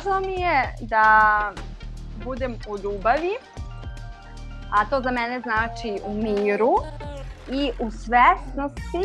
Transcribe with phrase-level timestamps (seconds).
[0.00, 1.52] važno mi je da
[2.24, 3.32] budem u ljubavi,
[4.72, 6.74] a to za mene znači u miru
[7.50, 9.04] i u svesnosti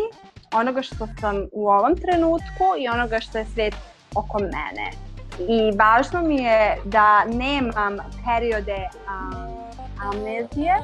[0.54, 3.76] onoga što sam u ovom trenutku i onoga što je svet
[4.16, 4.92] oko mene.
[5.40, 9.58] I važno mi je da nemam periode um,
[10.10, 10.76] amnezije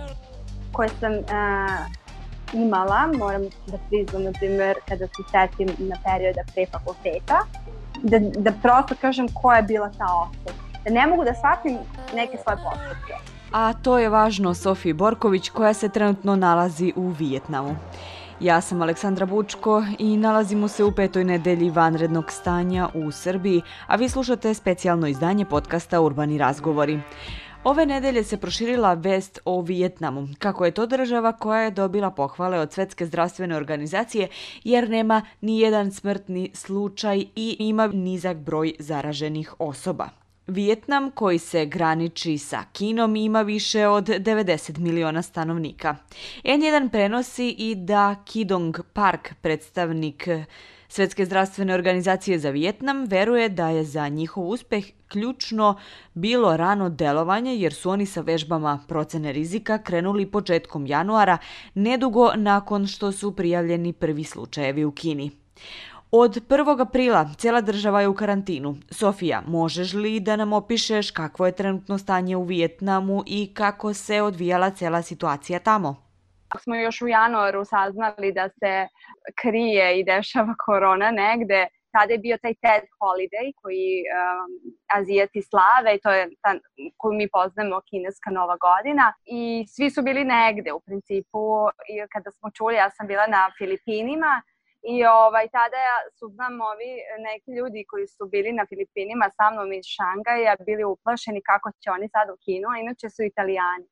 [0.72, 1.24] koje sam uh,
[2.54, 7.40] imala, moram da priznam, na primjer, kada se setim na perioda pre fakulteta,
[8.02, 10.58] da, da prosto kažem ko je bila ta osoba.
[10.86, 11.78] Da ne mogu da shvatim
[12.16, 13.14] neke svoje postupke.
[13.52, 17.76] A to je važno Sofiji Borković koja se trenutno nalazi u Vijetnamu.
[18.40, 23.96] Ja sam Aleksandra Bučko i nalazimo se u petoj nedelji vanrednog stanja u Srbiji, a
[23.96, 27.00] vi slušate specijalno izdanje podcasta Urbani razgovori.
[27.64, 32.60] Ove nedelje se proširila vest o Vijetnamu, kako je to država koja je dobila pohvale
[32.60, 34.28] od Svetske zdravstvene organizacije
[34.64, 40.10] jer nema ni jedan smrtni slučaj i ima nizak broj zaraženih osoba.
[40.48, 45.96] Vijetnam, koji se graniči sa Kinom, ima više od 90 miliona stanovnika.
[46.44, 50.28] N1 prenosi i da Kidong Park, predstavnik
[50.94, 55.78] Svetske zdravstvene organizacije za Vijetnam veruje da je za njihov uspeh ključno
[56.14, 61.38] bilo rano delovanje jer su oni sa vežbama procene rizika krenuli početkom januara,
[61.74, 65.32] nedugo nakon što su prijavljeni prvi slučajevi u Kini.
[66.12, 66.82] Od 1.
[66.82, 68.78] aprila cijela država je u karantinu.
[68.90, 74.22] Sofija, možeš li da nam opišeš kakvo je trenutno stanje u Vijetnamu i kako se
[74.22, 76.11] odvijala cijela situacija tamo?
[76.60, 78.88] Smo još u januaru saznali da se
[79.42, 84.52] krije i dešava korona negde, tada je bio taj TED Holiday koji um,
[84.98, 86.52] Azijati slave i to je ta
[86.98, 91.44] koju mi poznajemo kineska nova godina i svi su bili negde u principu
[91.92, 94.42] i kada smo čuli ja sam bila na Filipinima
[94.84, 95.84] I ovaj, tada
[96.18, 96.92] su znam ovi
[97.28, 101.92] neki ljudi koji su bili na Filipinima sa mnom iz Šangaja bili uplašeni kako će
[101.92, 103.88] oni sad u Kinu, a inače su italijani.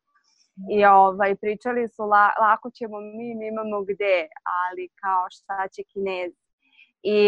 [0.69, 5.83] I ovaj, pričali su la, lako ćemo mi, mi imamo gde, ali kao šta će
[5.83, 6.35] kinezi.
[7.03, 7.19] I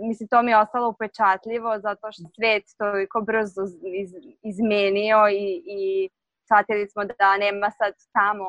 [0.00, 3.62] mislim, to mi je ostalo upečatljivo zato što svet toliko brzo
[4.02, 4.10] iz,
[4.42, 6.08] izmenio i, i
[6.44, 8.46] shvatili smo da nema sad tamo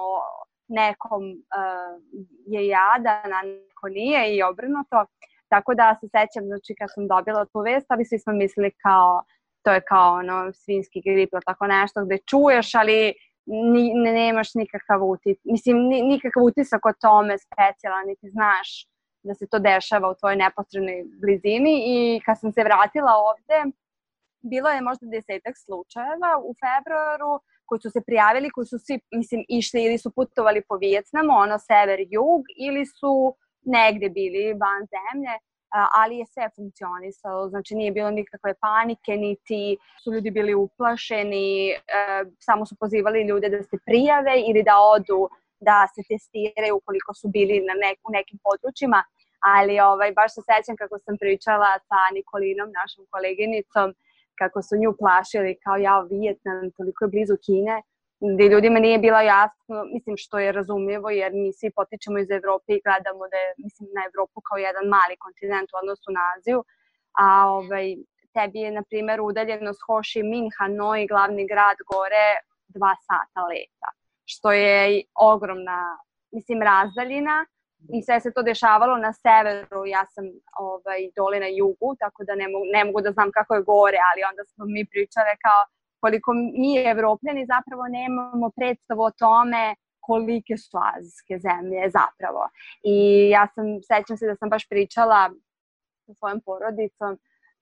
[0.67, 2.01] nekom uh,
[2.45, 5.05] je jadan, a neko nije i obrnuto.
[5.49, 9.23] Tako da se sećam, znači kad sam dobila tu vest, ali svi smo mislili kao,
[9.63, 13.13] to je kao ono svinski grip ili tako nešto gde čuješ, ali
[13.47, 18.87] ni, ne, nemaš nikakav utisak, mislim, ni, nikakav utisak o tome specijalan, niti znaš
[19.23, 21.73] da se to dešava u tvojoj neposrednoj blizini.
[21.93, 23.71] I kad sam se vratila ovde,
[24.41, 27.33] bilo je možda desetak slučajeva u februaru
[27.65, 31.57] koji su se prijavili, koji su svi, mislim, išli ili su putovali po Vijetnamu, ono
[31.69, 33.35] sever-jug, ili su
[33.77, 35.33] negde bili van zemlje
[35.69, 41.77] ali je sve funkcionisalo, znači nije bilo nikakve panike, niti su ljudi bili uplašeni, e,
[42.39, 45.29] samo su pozivali ljude da se prijave ili da odu
[45.59, 49.03] da se testiraju ukoliko su bili na nek, u nekim područjima,
[49.53, 53.87] ali ovaj, baš se sećam kako sam pričala sa Nikolinom, našom koleginicom,
[54.39, 57.77] kako su nju plašili kao ja Vijetnam, toliko je blizu Kine,
[58.19, 62.69] gde ljudima nije bilo jasno, mislim što je razumljivo jer mi svi potičemo iz Evrope
[62.73, 66.59] i gledamo da je mislim, na Evropu kao jedan mali kontinent u odnosu na Aziju,
[67.23, 67.85] a ovaj,
[68.33, 72.27] tebi je na primjer udaljenost Ho Chi Minh, Hanoi, glavni grad gore
[72.75, 73.89] dva sata leta,
[74.25, 75.03] što je
[75.33, 75.79] ogromna
[76.31, 77.45] mislim razdaljina
[77.95, 80.25] i sve se to dešavalo na severu, ja sam
[80.59, 83.99] ovaj, dole na jugu, tako da ne mogu, ne mogu da znam kako je gore,
[84.09, 85.61] ali onda smo mi pričale kao
[85.99, 92.43] koliko mi evropljani zapravo nemamo predstavu o tome kolike su azijske zemlje zapravo.
[92.83, 92.95] I
[93.29, 95.29] ja sam, sećam se da sam baš pričala
[96.05, 97.11] sa svojom porodicom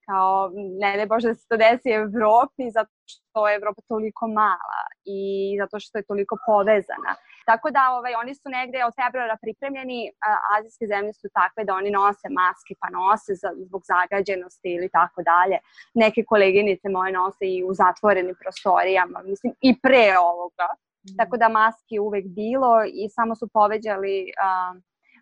[0.06, 0.52] kao
[0.82, 5.20] ne ne Bože da se to desi Evropi zato što je Evropa toliko mala i
[5.62, 7.12] zato što je toliko povezana.
[7.46, 10.12] Tako da ovaj, oni su negde od februara pripremljeni,
[10.56, 15.20] azijske zemlje su takve da oni nose maske, pa nose za, zbog zagađenosti ili tako
[15.32, 15.58] dalje.
[15.94, 20.68] Neke koleginice moje nose i u zatvorenim prostorijama, mislim i pre ovoga.
[21.04, 21.18] Mm.
[21.18, 24.74] Tako da maski uvek bilo i samo su poveđali a,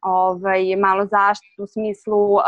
[0.02, 2.46] ovaj, malo zaštitu u smislu a,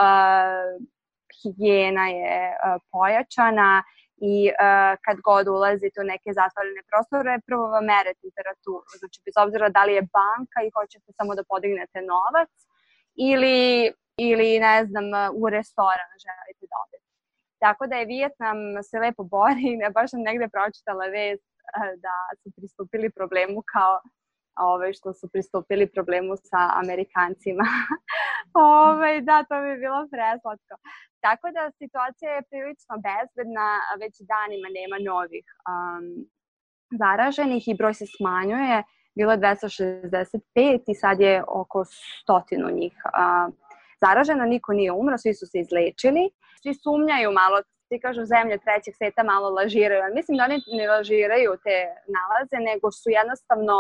[1.42, 3.84] higijena je a, pojačana
[4.18, 8.90] i uh, kad god ulazite u neke zatvorene prostore, prvo vam mere temperaturu.
[9.00, 12.52] Znači, bez obzira da li je banka i hoćete samo da podignete novac
[13.32, 13.60] ili,
[14.30, 15.06] ili ne znam,
[15.42, 17.10] u restoran želite da odete.
[17.64, 18.58] Tako da je Vijetnam
[18.90, 21.50] se lepo bori, ne baš sam negde pročitala vest
[22.06, 23.94] da su pristupili problemu kao
[24.60, 27.66] ove, što su pristupili problemu sa Amerikancima.
[28.88, 30.76] ove, da, to bi bilo preslatko.
[31.26, 33.68] Tako da situacija je prilično bezbedna,
[34.02, 36.06] već danima nema novih um,
[37.02, 38.84] zaraženih i broj se smanjuje.
[39.18, 41.86] Bilo je 265 i sad je oko
[42.22, 43.54] stotinu njih uh,
[44.04, 46.24] zaraženo, niko nije umro, svi su se izlečili.
[46.62, 47.58] Svi sumnjaju malo,
[47.90, 50.16] ti kažu zemlje trećeg sveta malo lažiraju.
[50.18, 51.78] Mislim da oni ne lažiraju te
[52.18, 53.76] nalaze, nego su jednostavno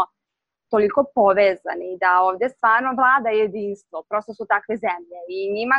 [0.69, 4.03] toliko povezani da ovde stvarno vlada jedinstvo.
[4.09, 5.75] Prosto su takve zemlje i njima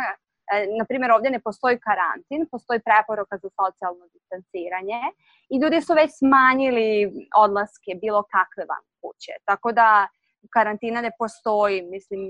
[0.53, 5.01] E, na primjer, ovdje ne postoji karantin, postoji preporuka za socijalno distanciranje
[5.49, 9.33] i ljudi su već smanjili odlaske bilo kakve van kuće.
[9.45, 10.09] Tako da
[10.55, 12.21] karantina ne postoji, mislim,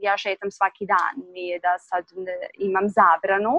[0.00, 2.04] ja šetam svaki dan, nije da sad
[2.58, 3.54] imam zabranu,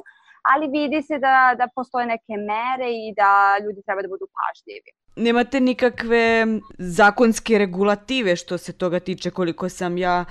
[0.51, 4.89] ali vidi se da, da postoje neke mere i da ljudi treba da budu pažljivi.
[5.15, 6.47] Nemate nikakve
[6.77, 10.25] zakonske regulative što se toga tiče koliko sam ja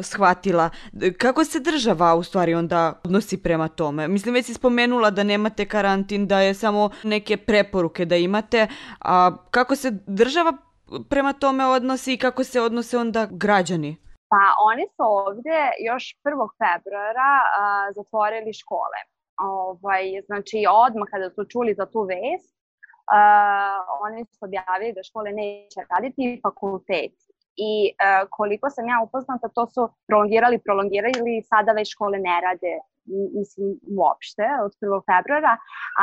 [0.00, 0.70] shvatila.
[1.18, 4.08] Kako se država u stvari onda odnosi prema tome?
[4.08, 8.66] Mislim, već si spomenula da nemate karantin, da je samo neke preporuke da imate,
[9.00, 10.52] a kako se država
[11.10, 13.96] prema tome odnosi i kako se odnose onda građani?
[14.28, 16.48] Pa oni su ovde još 1.
[16.60, 19.15] februara a, zatvorili škole.
[19.40, 22.56] Ovaj, znači, odmah kada su čuli za tu vest,
[23.16, 29.00] uh, oni su objavili da škole neće raditi i fakulteti i uh, koliko sam ja
[29.04, 32.72] upoznata, to su prolongirali, prolongirali, sada već škole ne rade
[33.38, 33.68] mislim,
[33.98, 35.00] uopšte od 1.
[35.10, 35.54] februara,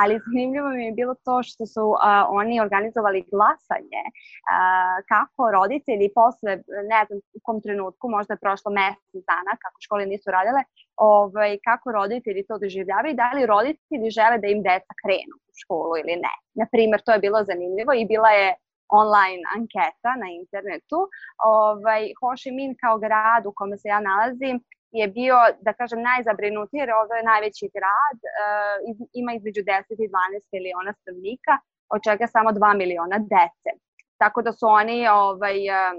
[0.02, 1.98] ali zanimljivo mi je bilo to što su uh,
[2.40, 6.52] oni organizovali glasanje uh, kako roditelji posle,
[6.94, 10.62] ne znam u kom trenutku, možda je prošlo mesec dana kako škole nisu radile,
[10.96, 15.94] ovaj, kako roditelji to doživljavaju da li roditelji žele da im deca krenu u školu
[16.02, 16.34] ili ne.
[16.62, 18.48] Naprimer, to je bilo zanimljivo i bila je
[18.90, 21.00] online anketa na internetu.
[21.44, 24.58] Ovaj, Ho Chi Minh kao grad u kome se ja nalazim
[24.94, 28.76] je bio, da kažem, najzabrinutiji jer ovo je najveći grad, uh,
[29.14, 29.66] ima između 10
[30.06, 31.54] i 12 miliona stanovnika,
[31.94, 33.72] od čega samo 2 miliona dece.
[34.18, 35.94] Tako da su oni ovaj, uh,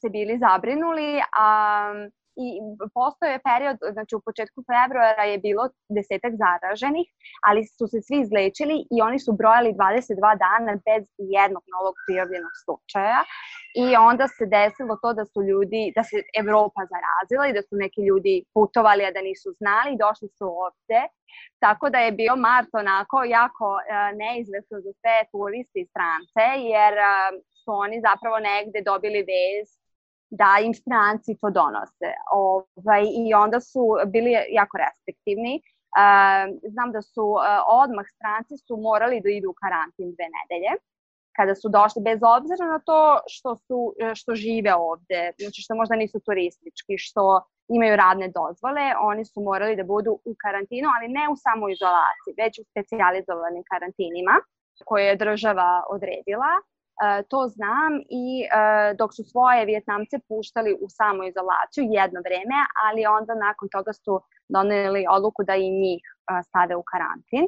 [0.00, 1.48] se bili zabrinuli, a
[2.46, 2.48] i
[2.94, 5.62] postoje je period, znači u početku februara je bilo
[5.96, 7.06] desetak zaraženih,
[7.48, 11.04] ali su se svi izlečili i oni su brojali 22 dana bez
[11.36, 13.20] jednog novog prijavljenog slučaja
[13.82, 17.74] i onda se desilo to da su ljudi, da se Evropa zarazila i da su
[17.84, 21.00] neki ljudi putovali, a da nisu znali i došli su ovde.
[21.64, 26.44] Tako da je bio mart onako jako uh, neizvesno za sve turiste i strance,
[26.74, 27.10] jer uh,
[27.62, 29.83] su oni zapravo negde dobili vez
[30.30, 32.08] da im stranci to donose.
[32.32, 35.54] Ovaj, I onda su bili jako restriktivni.
[35.94, 37.40] Uh, znam da su uh,
[37.82, 40.72] odmah stranci su morali da idu u karantin dve nedelje
[41.36, 43.00] kada su došli, bez obzira na to
[43.34, 47.24] što, su, što žive ovde, znači što možda nisu turistički, što
[47.68, 52.58] imaju radne dozvole, oni su morali da budu u karantinu, ali ne u samoizolaciji, već
[52.58, 54.34] u specializovanim karantinima
[54.84, 56.73] koje je država odredila E,
[57.28, 63.34] to znam i e, dok su svoje Vjetnamce puštali u samoizolaciju jedno vreme, ali onda
[63.34, 67.44] nakon toga su doneli odluku da i njih e, stave u karantin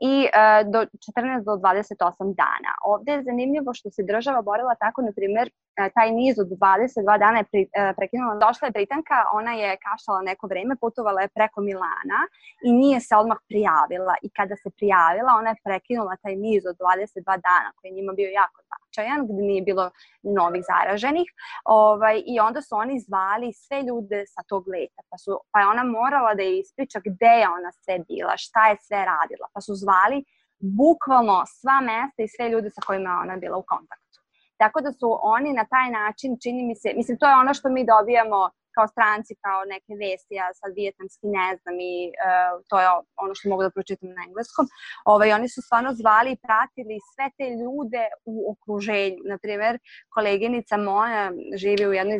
[0.00, 2.72] i e, do 14 do 28 dana.
[2.92, 7.18] Ovde je zanimljivo što se država borila tako, na primjer, e, taj niz od 22
[7.24, 8.34] dana je pri, e, prekinula.
[8.46, 12.20] Došla je Britanka, ona je kašala neko vreme, putovala je preko Milana
[12.66, 14.14] i nije se odmah prijavila.
[14.22, 18.12] I kada se prijavila, ona je prekinula taj niz od 22 dana koji je njima
[18.12, 18.58] bio jako
[18.90, 19.90] značajan, gde nije bilo
[20.22, 21.28] novih zaraženih.
[21.64, 25.02] Ovaj, I onda su oni zvali sve ljude sa tog leta.
[25.10, 28.68] Pa, su, pa je ona morala da je ispriča gde je ona sve bila, šta
[28.68, 29.46] je sve radila.
[29.54, 30.24] Pa su zvali
[30.58, 34.18] bukvalno sva mesta i sve ljude sa kojima ona bila u kontaktu.
[34.56, 37.68] Tako da su oni na taj način, čini mi se, mislim to je ono što
[37.68, 42.76] mi dobijamo kao stranci, kao neke vesti, ja sad vijetnamski ne znam i uh, to
[42.82, 42.86] je
[43.22, 44.64] ono što mogu da pročitam na engleskom.
[45.12, 49.20] Ovaj, oni su stvarno zvali i pratili sve te ljude u okruženju.
[49.32, 49.74] Naprimer,
[50.16, 51.22] koleginica moja
[51.62, 52.18] živi u jednoj,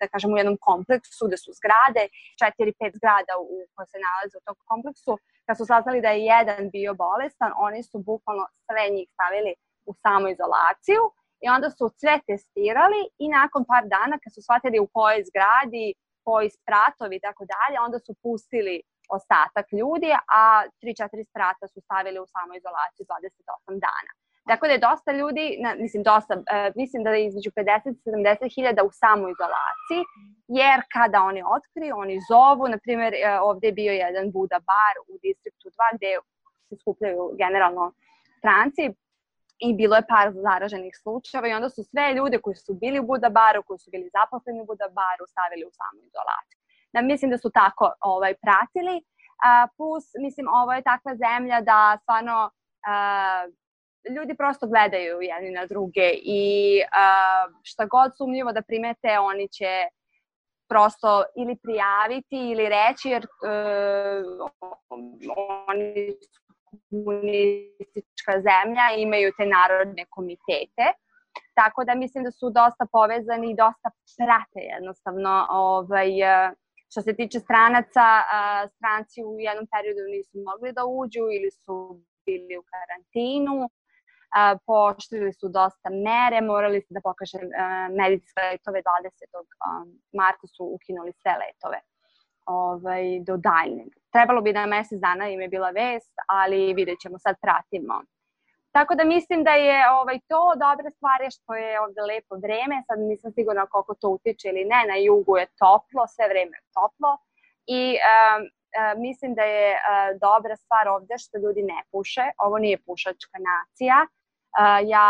[0.00, 2.02] da kažem, u jednom kompleksu gde su zgrade,
[2.40, 5.12] četiri, pet zgrada u koje se nalaze u tom kompleksu.
[5.46, 9.52] Kad su saznali da je jedan bio bolestan, oni su bukvalno sve njih stavili
[9.90, 11.02] u samoizolaciju
[11.44, 15.86] i onda su sve testirali i nakon par dana kad su shvatili u kojoj zgradi,
[16.26, 18.76] koji spratovi i tako dalje, onda su pustili
[19.16, 20.42] ostatak ljudi, a
[20.82, 24.12] 3-4 sprata su stavili u samoizolaciju 28 dana.
[24.50, 28.10] Tako da je dosta ljudi, na, mislim dosta, e, mislim da je između 50 i
[28.10, 30.02] 70 hiljada u samoizolaciji,
[30.60, 34.94] jer kada oni otkriju, oni zovu, na primjer e, ovde je bio jedan Buda bar
[35.10, 36.10] u distriktu 2 gde
[36.68, 37.84] se skupljaju generalno
[38.38, 38.84] stranci,
[39.58, 43.06] i bilo je par zaraženih slučajeva i onda su sve ljude koji su bili u
[43.06, 46.58] Buda baru, koji su bili zaposleni u Buda baru, stavili u samu izolaciju.
[46.92, 48.96] Da, mislim da su tako ovaj, pratili
[49.42, 52.50] A, plus, mislim, ovo je takva zemlja da stvarno
[52.86, 53.46] a,
[54.16, 56.42] ljudi prosto gledaju jedni na druge i
[56.92, 59.72] a, šta god sumnjivo da primete, oni će
[60.68, 64.50] prosto ili prijaviti ili reći jer uh,
[65.68, 66.14] oni
[66.90, 70.86] komunistička zemlja imaju te narodne komitete.
[71.54, 73.88] Tako da mislim da su dosta povezani i dosta
[74.18, 76.10] prate jednostavno ovaj,
[76.92, 78.06] Što se tiče stranaca,
[78.76, 81.76] stranci u jednom periodu nisu mogli da uđu ili su
[82.26, 83.56] bili u karantinu,
[84.66, 87.38] poštovili su dosta mere, morali su da pokaže
[88.00, 88.86] medicinske letove 20.
[90.20, 91.78] marta su ukinuli sve letove
[92.46, 93.88] ovaj, do daljnjeg.
[94.12, 98.02] Trebalo bi da mesec dana im je bila vest, ali vidjet ćemo, sad pratimo.
[98.72, 102.98] Tako da mislim da je ovaj, to dobra stvar što je ovde lepo vreme, sad
[102.98, 107.10] nisam sigurna koliko to utiče ili ne, na jugu je toplo, sve vreme je toplo
[107.78, 108.42] i um,
[108.78, 109.80] uh, mislim da je uh,
[110.26, 115.08] dobra stvar ovde što ljudi ne puše, ovo nije pušačka nacija, uh, ja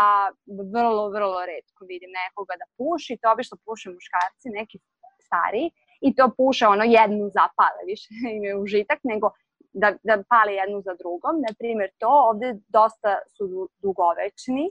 [0.73, 4.77] vrlo, vrlo redko vidim nekoga da puši, to obično puše muškarci, neki
[5.25, 5.65] stari,
[6.07, 8.07] i to puše ono jednu zapale, više
[8.37, 9.31] imaju užitak, nego
[9.73, 11.35] da, da pale jednu za drugom.
[11.47, 14.65] Na primjer, to ovde dosta su dugovečni,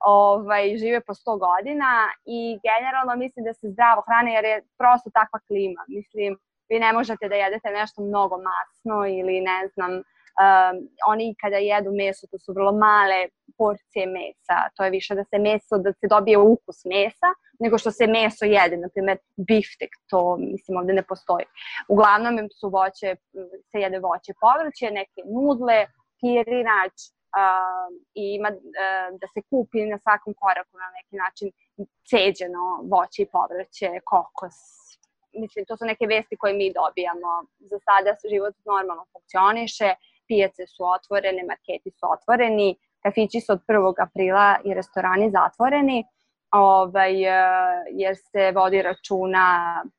[0.00, 1.90] ovaj, žive po 100 godina
[2.36, 5.82] i generalno mislim da se zdravo hrane jer je prosto takva klima.
[5.88, 11.56] Mislim, vi ne možete da jedete nešto mnogo masno ili ne znam, um, oni kada
[11.56, 13.20] jedu meso, to su vrlo male
[13.60, 17.30] porcije mesa, to je više da se meso, da se dobije ukus mesa,
[17.62, 19.18] nego što se meso jede, na primjer
[19.50, 21.46] biftek, to mislim ovde ne postoji.
[21.88, 23.08] Uglavnom su voće,
[23.70, 25.78] se jede voće povrće, neke nudle,
[26.20, 26.96] pirinač,
[27.40, 27.86] uh,
[28.22, 31.48] i ima uh, da se kupi na svakom koraku na neki način
[32.10, 32.64] ceđeno
[32.94, 34.58] voće i povrće, kokos,
[35.42, 37.30] mislim, to su neke vesti koje mi dobijamo.
[37.70, 39.88] Za sada život normalno funkcioniše,
[40.28, 42.68] pijace su otvorene, marketi su otvoreni,
[43.02, 43.94] kafići su od 1.
[43.98, 46.04] aprila i restorani zatvoreni,
[46.50, 47.42] ovaj, e,
[47.90, 49.44] jer se vodi računa,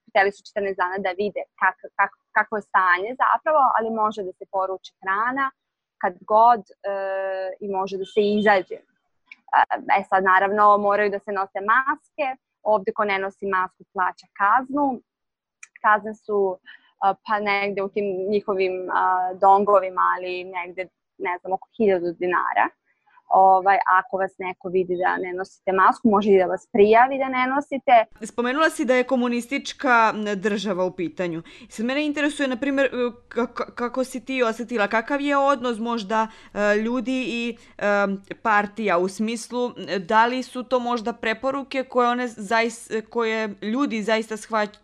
[0.09, 4.31] hteli su 14 dana da vide kak, kak, kako je stanje zapravo, ali može da
[4.31, 5.51] se poruči hrana
[6.01, 6.95] kad god e,
[7.59, 8.75] i može da se izađe.
[8.75, 9.61] E,
[9.99, 12.27] e sad, naravno, moraju da se nose maske,
[12.63, 15.01] ovde ko ne nosi masku plaća kaznu.
[15.83, 16.57] Kazne su
[17.01, 18.73] pa negde u tim njihovim
[19.41, 22.65] dongovima, ali negde, ne znam, oko 1000 dinara
[23.33, 27.29] ovaj, ako vas neko vidi da ne nosite masku, može i da vas prijavi da
[27.29, 28.25] ne nosite.
[28.25, 31.41] Spomenula si da je komunistička država u pitanju.
[31.69, 33.11] Sad mene interesuje, na primjer, e,
[33.75, 37.83] kako si ti osetila, kakav je odnos možda e, ljudi i e,
[38.41, 44.35] partija u smislu da li su to možda preporuke koje one zaista, koje ljudi zaista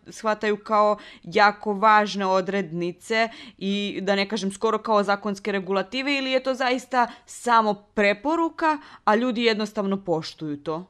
[0.08, 3.28] shvataju kao jako važne odrednice
[3.58, 8.78] i da ne kažem skoro kao zakonske regulative ili je to zaista samo preporuka preporuka,
[9.04, 10.84] a ljudi jednostavno poštuju to?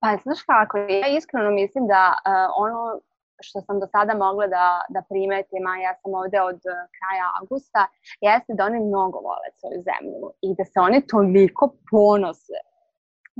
[0.00, 3.00] Pa, znaš kako, ja iskreno mislim da uh, ono
[3.40, 7.26] što sam do sada mogla da, da primetim, a ja sam ovde od uh, kraja
[7.40, 7.86] avgusta,
[8.20, 12.58] jeste da oni mnogo vole svoju zemlju i da se oni toliko ponose.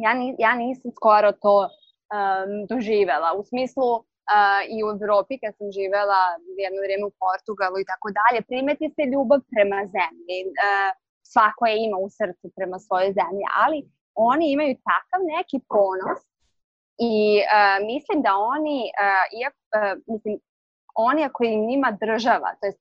[0.05, 5.53] Ja, ni, ja nisam skoro to um, doživela, u smislu uh, i u Evropi kad
[5.59, 6.21] sam živela
[6.65, 10.39] jedno vrijeme u Portugalu i tako dalje, primeti se ljubav prema zemlji.
[10.49, 13.79] Uh, svako je ima u srcu prema svojoj zemlji, ali
[14.15, 16.21] oni imaju takav neki ponos
[16.99, 20.39] i uh, mislim da oni, uh, iako, uh, mislim,
[20.95, 22.81] oni ako im njima država, to jest,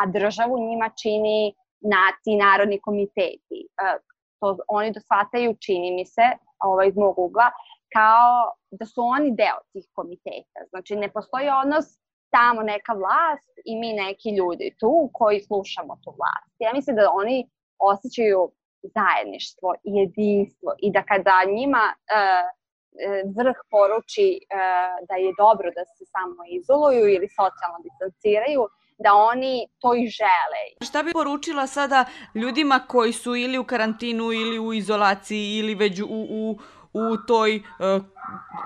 [0.00, 3.96] a državu njima čini naci narodni komiteti, uh,
[4.40, 6.26] to oni dosvataju, čini mi se,
[6.58, 7.50] ovaj, iz mog ugla,
[7.92, 10.60] kao da su oni deo tih komiteta.
[10.70, 11.86] Znači, ne postoji odnos
[12.30, 16.54] tamo neka vlast i mi neki ljudi tu koji slušamo tu vlast.
[16.58, 18.50] Ja mislim da oni osjećaju
[18.96, 22.46] zajedništvo i jedinstvo i da kada njima uh,
[23.36, 28.62] vrh poruči uh, da je dobro da se samo izoluju ili socijalno distanciraju,
[28.98, 30.62] da oni to i žele.
[30.88, 32.04] Šta bi poručila sada
[32.34, 36.58] ljudima koji su ili u karantinu ili u izolaciji ili već u, u,
[36.92, 38.02] u toj uh,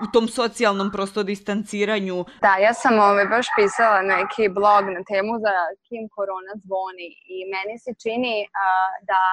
[0.03, 2.25] u tom socijalnom prosto distanciranju.
[2.41, 5.55] Da, ja sam ovaj, baš pisala neki blog na temu za
[5.87, 9.23] kim korona zvoni i meni se čini uh, da,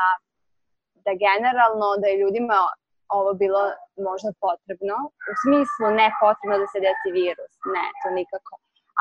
[1.05, 2.59] da generalno da je ljudima
[3.19, 3.63] ovo bilo
[4.09, 4.97] možda potrebno,
[5.31, 8.53] u smislu ne potrebno da se desi virus, ne, to nikako,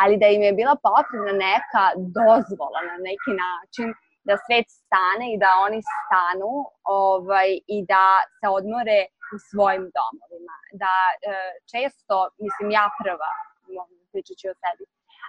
[0.01, 1.85] ali da im je bila potrebna neka
[2.19, 3.87] dozvola na neki način
[4.27, 6.53] da svet stane i da oni stanu
[7.03, 8.05] ovaj, i da
[8.37, 8.99] se odmore
[9.35, 10.55] u svojim domovima.
[10.83, 11.15] Da e,
[11.71, 13.31] često, mislim ja prva,
[14.11, 14.83] pričat ću o sebi,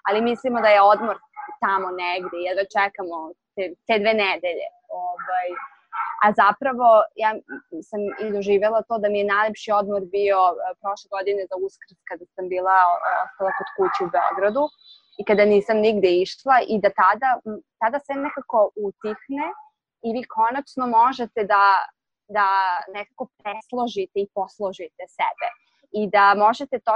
[0.07, 1.17] ali mislimo da je odmor
[1.65, 3.17] tamo negde, jedva čekamo
[3.55, 4.69] te, te dve nedelje.
[5.07, 5.47] Ovaj,
[6.25, 6.89] a zapravo
[7.25, 7.31] ja
[7.89, 11.99] sam i doživjela to da mi je najlepši odmor bio e, prošle godine za uskrs
[12.09, 12.77] kada sam bila
[13.25, 14.65] ostala kod kuće u Beogradu
[15.19, 17.31] i kada nisam nigde išla i da tada,
[17.83, 19.47] tada sve nekako utihne
[20.07, 21.65] i vi konačno možete da,
[22.37, 22.49] da
[22.95, 25.49] nekako presložite i posložite sebe
[25.93, 26.93] i da možete to,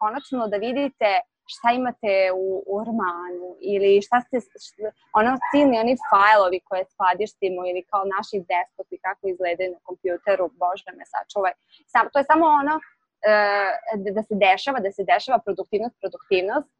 [0.00, 1.10] konačno da vidite
[1.46, 7.60] šta imate u, u ormanu ili šta ste, šta, ono silni oni fajlovi koje skladištimo
[7.70, 11.52] ili kao naši desktopi kako izgledaju na kompjuteru, bože me sačuvaj.
[11.92, 16.70] Sam, to je samo ono e, da se dešava, da se dešava produktivnost, produktivnost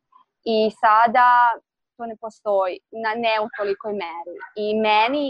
[0.54, 1.28] i sada
[1.96, 4.36] to ne postoji na ne u tolikoj meri.
[4.64, 5.26] I meni,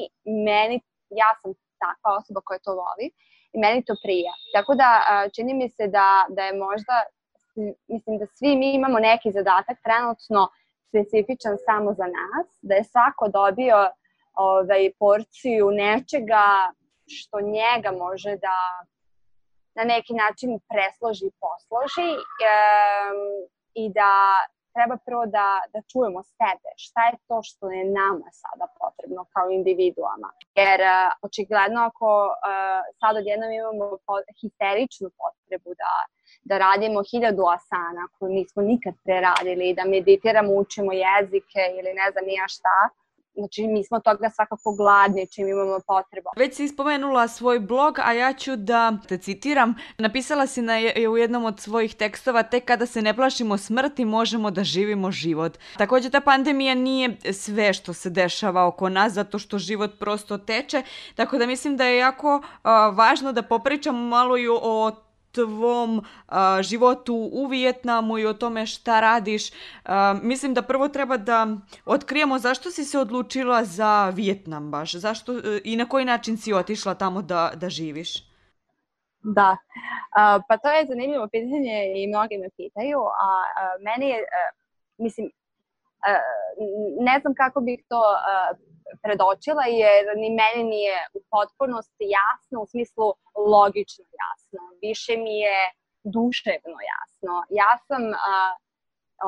[0.49, 0.77] meni
[1.21, 1.51] ja sam
[1.87, 3.07] takva osoba koja to voli
[3.55, 4.33] i meni to prija.
[4.55, 4.89] Tako da
[5.35, 6.95] čini mi se da, da je možda
[7.89, 10.49] mislim da svi mi imamo neki zadatak trenutno
[10.89, 13.79] specifičan samo za nas, da je svako dobio
[14.35, 16.47] ovaj, porciju nečega
[17.07, 18.59] što njega može da
[19.79, 23.19] na neki način presloži, posloži um,
[23.75, 24.13] i da
[24.77, 29.47] treba prvo da, da čujemo sebe, šta je to što je nama sada potrebno kao
[29.59, 30.29] individuama.
[30.61, 35.93] Jer uh, očigledno ako uh, sad odjednom imamo po, histeričnu potrebu da
[36.49, 42.25] da radimo hiljadu asana koju nismo nikad preradili, da meditiramo, učimo jezike ili ne znam
[42.31, 42.77] nija šta,
[43.37, 46.29] Znači, mi smo toga svakako gladni čim imamo potrebu.
[46.37, 49.75] Već si ispomenula svoj blog, a ja ću da te citiram.
[49.99, 50.75] Napisala si na,
[51.11, 55.59] u jednom od svojih tekstova, tek kada se ne plašimo smrti, možemo da živimo život.
[55.79, 60.83] Takođe, ta pandemija nije sve što se dešava oko nas, zato što život prosto teče,
[61.15, 64.91] tako da mislim da je jako uh, važno da popričamo malo i o
[65.37, 69.51] tvom a, životu u Vijetnamu i o tome šta radiš.
[69.85, 71.47] A, mislim da prvo treba da
[71.85, 76.53] otkrijemo zašto si se odlučila za Vijetnam baš, zašto e, i na koji način si
[76.53, 78.27] otišla tamo da, da živiš.
[79.23, 79.57] Da,
[80.17, 84.51] a, pa to je zanimljivo pitanje i mnogi me pitaju, a, a meni je, a,
[84.99, 85.31] mislim,
[86.07, 86.11] a,
[87.01, 88.53] ne znam kako bih to a,
[89.03, 93.07] predočila jer ni meni nije u potpunosti jasno, u smislu
[93.55, 94.61] logično jasno.
[94.87, 95.59] Više mi je
[96.17, 97.33] duševno jasno.
[97.61, 98.03] Ja sam,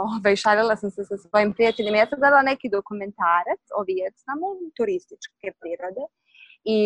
[0.05, 5.49] ovaj, šalila sam se sa svojim prijateljima, ja sam gledala neki dokumentarac o Vijetnamu, turističke
[5.61, 6.05] prirode,
[6.77, 6.81] i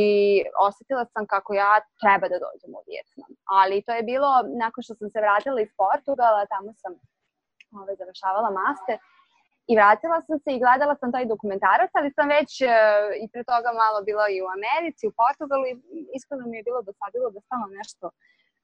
[0.67, 3.33] osetila sam kako ja treba da dođem u Vijetnam.
[3.59, 4.31] Ali to je bilo
[4.65, 6.93] nakon što sam se vratila iz Portugala, tamo sam
[7.81, 8.97] ovaj, završavala master,
[9.71, 12.69] I vratila sam se i gledala sam taj dokumentarac, ali sam već uh,
[13.23, 15.75] i pre toga malo bila i u Americi, u Portugalu i
[16.17, 18.07] iskreno mi je bilo dosadilo da stalno nešto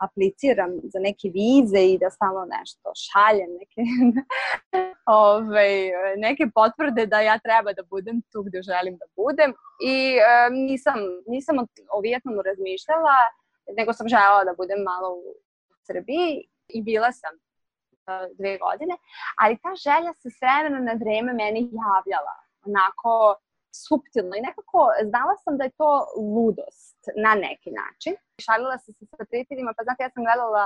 [0.06, 3.80] apliciram za neke vize i da stalno nešto šaljem, neke,
[5.06, 5.72] ove, ovaj,
[6.16, 9.50] neke potvrde da ja treba da budem tu gde želim da budem.
[9.92, 11.56] I um, nisam, nisam
[11.96, 13.18] o Vijetnamu razmišljala,
[13.78, 15.34] nego sam želela da budem malo u
[15.86, 17.32] Srbiji i bila sam
[18.38, 18.94] dve godine,
[19.40, 22.34] ali ta želja se s vremena na vreme meni javljala,
[22.66, 23.12] onako
[23.86, 25.90] subtilno i nekako znala sam da je to
[26.34, 28.14] ludost na neki način.
[28.44, 30.64] Šalila sam se sa prijateljima, pa znate, ja sam gledala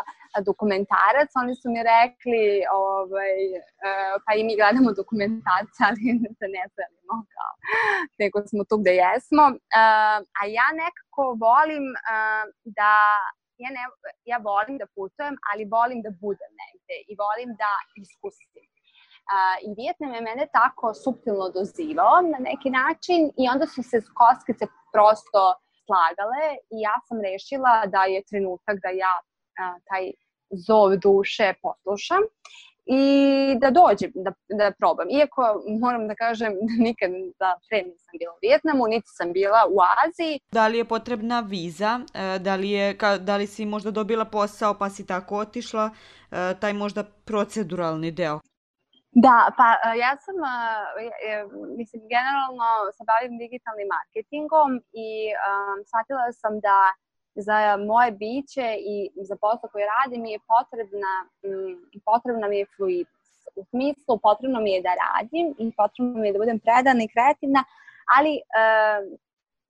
[0.48, 2.44] dokumentarac, oni su mi rekli,
[2.85, 3.90] ovaj, e,
[4.24, 6.02] pa i mi gledamo dokumentarca, ali
[6.38, 7.52] se ne selimo kao,
[8.22, 9.44] nego smo tu gde jesmo.
[9.52, 9.57] E,
[10.40, 11.96] a ja nekako volim e,
[12.78, 12.94] da
[13.64, 13.85] ja, ne,
[14.33, 17.72] ja volim da putujem, ali volim da budem negde i volim da
[18.03, 18.66] iskustim.
[19.33, 23.98] Uh, I Vijetnam je mene tako suptilno dozivao na neki način i onda su se
[24.20, 25.42] koskice prosto
[25.87, 26.44] slagale
[26.75, 30.05] i ja sam rešila da je trenutak da ja uh, taj
[30.66, 32.22] zov duše poslušam
[32.87, 33.05] i
[33.61, 35.07] da dođem, da, da probam.
[35.11, 36.53] Iako moram da kažem
[36.87, 40.40] nikad da pre nisam bila u Vijetnamu, niti sam bila u Aziji.
[40.53, 42.01] Da li je potrebna viza?
[42.14, 45.90] E, da li, je, da li si možda dobila posao pa si tako otišla?
[46.31, 48.40] E, taj možda proceduralni deo.
[49.14, 50.37] Da, pa e, ja sam,
[51.77, 54.71] mislim, generalno se bavim digitalnim marketingom
[55.05, 55.09] i
[55.47, 56.79] um, shvatila sam da
[57.35, 63.49] za moje biće i za posao koji radim je potrebna, m, potrebna mi je fluidnost.
[63.57, 67.12] U smislu potrebno mi je da radim i potrebno mi je da budem predana i
[67.14, 67.64] kreativna,
[68.16, 69.18] ali uh,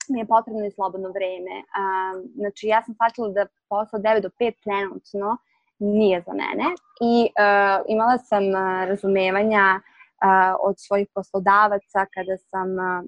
[0.08, 1.54] mi je potrebno i slobodno vreme.
[1.60, 5.36] Uh, znači ja sam shvatila da posao 9 do 5 trenutno
[5.78, 6.66] nije za mene
[7.00, 13.04] i uh, imala sam uh, razumevanja uh, od svojih poslodavaca kada sam uh,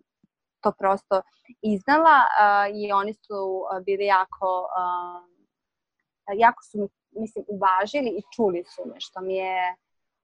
[0.65, 1.23] to prosto
[1.63, 4.51] iznala uh, i oni su uh, bili jako,
[4.81, 5.23] uh,
[6.45, 6.89] jako su mi,
[7.23, 9.75] mislim, uvažili i čuli su me, što mi je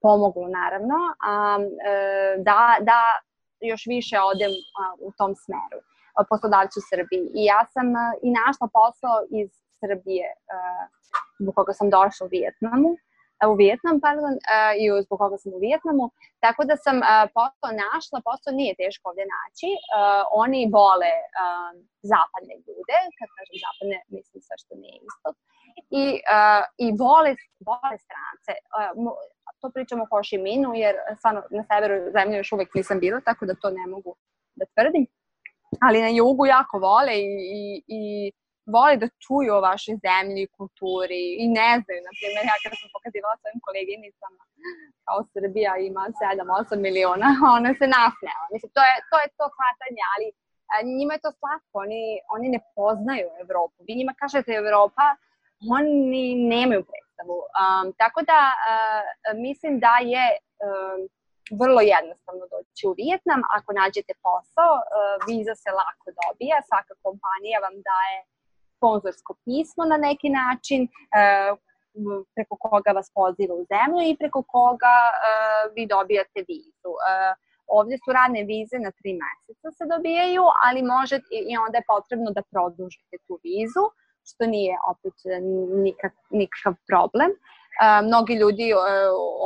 [0.03, 0.99] pomoglo naravno.
[1.31, 3.01] Um, uh, da, da
[3.61, 4.53] još više odem
[5.07, 5.81] u tom smeru
[6.29, 7.25] poslodavci u Srbiji.
[7.39, 7.87] I ja sam
[8.27, 9.51] i našla posao iz
[9.81, 10.27] Srbije
[11.41, 12.91] zbog koga sam došla u Vijetnamu
[13.53, 14.35] u Vijetnam, pardon,
[14.83, 16.07] i zbog koga sam u Vijetnamu.
[16.45, 16.97] Tako da sam
[17.37, 19.71] posao našla, posao nije teško ovde naći.
[20.43, 21.13] Oni vole
[22.13, 25.29] zapadne ljude, kad kažem zapadne, mislim sve što nije isto.
[26.01, 26.05] I,
[26.85, 27.31] i vole,
[27.69, 28.53] vole strance.
[29.61, 33.43] To pričamo o Ho Minu, jer stvarno na severu zemlje još uvek nisam bila, tako
[33.47, 34.13] da to ne mogu
[34.55, 35.07] da tvrdim.
[35.87, 38.33] Ali na jugu jako vole i, i, i
[38.75, 42.89] vole da čuju o vašoj zemlji, kulturi i ne znaju, na primjer, ja kada sam
[42.97, 44.43] pokazivala svojim koleginicama
[45.11, 48.45] kao Srbija ima 7-8 miliona, ona se nasmela.
[48.55, 50.27] Mislim, to je to, je to hvatanje, ali
[50.73, 52.05] a, njima je to slatko, oni,
[52.37, 53.79] oni ne poznaju Evropu.
[53.87, 55.07] Vi njima kažete Evropa,
[55.79, 57.39] oni nemaju predstavu.
[57.61, 61.01] Um, tako da uh, mislim da je um,
[61.61, 63.41] vrlo jednostavno doći u Vijetnam.
[63.57, 64.73] Ako nađete posao,
[65.29, 68.17] viza se lako dobija, svaka kompanija vam daje
[68.81, 71.59] sponzorsko pismo na neki način, uh,
[72.35, 76.91] preko koga vas poziva u zemlju i preko koga uh, vi dobijate vizu.
[76.97, 77.33] Uh,
[77.79, 81.17] ovdje su radne vize na tri meseca se dobijaju, ali može
[81.51, 83.85] i onda je potrebno da produžite tu vizu,
[84.29, 85.17] što nije opet
[85.87, 87.31] nikak, nikakav problem.
[88.09, 88.67] Mnogi ljudi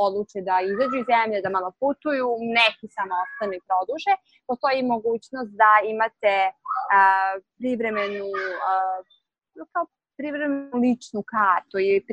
[0.06, 4.12] odluče da izađu iz zemlje, da malo putuju, neki samo ostanu i produže.
[4.48, 6.34] Postoji mogućnost da imate
[7.58, 8.28] privremenu
[9.72, 9.86] kao
[10.16, 12.04] privremenu ličnu kartu i